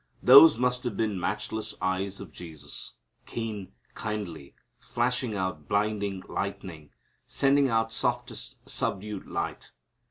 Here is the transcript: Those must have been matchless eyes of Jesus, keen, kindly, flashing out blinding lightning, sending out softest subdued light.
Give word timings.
Those 0.23 0.57
must 0.57 0.83
have 0.85 0.97
been 0.97 1.19
matchless 1.19 1.75
eyes 1.79 2.19
of 2.19 2.33
Jesus, 2.33 2.93
keen, 3.27 3.71
kindly, 3.93 4.55
flashing 4.79 5.35
out 5.35 5.67
blinding 5.67 6.23
lightning, 6.27 6.89
sending 7.27 7.69
out 7.69 7.91
softest 7.93 8.57
subdued 8.67 9.27
light. 9.27 9.71